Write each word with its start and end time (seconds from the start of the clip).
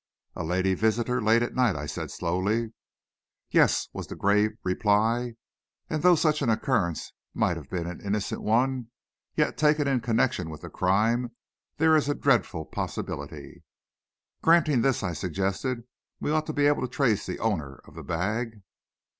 "A 0.35 0.43
lady 0.43 0.73
visitor, 0.73 1.21
late 1.21 1.43
at 1.43 1.53
night," 1.53 1.75
I 1.75 1.85
said 1.85 2.09
slowly. 2.09 2.73
"Yes," 3.51 3.87
was 3.93 4.07
the 4.07 4.15
grave 4.15 4.57
reply; 4.63 5.35
"and 5.91 6.01
though 6.01 6.15
such 6.15 6.41
an 6.41 6.49
occurrence 6.49 7.13
might 7.35 7.55
have 7.55 7.69
been 7.69 7.85
an 7.85 8.01
innocent 8.03 8.41
one, 8.41 8.87
yet, 9.35 9.59
taken 9.59 9.87
in 9.87 9.99
connection 9.99 10.49
with 10.49 10.61
the 10.61 10.71
crime, 10.71 11.35
there 11.77 11.95
is 11.95 12.09
a 12.09 12.15
dreadful 12.15 12.65
possibility." 12.65 13.63
"Granting 14.41 14.81
this," 14.81 15.03
I 15.03 15.13
suggested, 15.13 15.83
"we 16.19 16.31
ought 16.31 16.47
to 16.47 16.53
be 16.53 16.65
able 16.65 16.81
to 16.81 16.87
trace 16.87 17.27
the 17.27 17.37
owner 17.37 17.75
of 17.85 17.93
the 17.93 18.01
bag." 18.03 18.63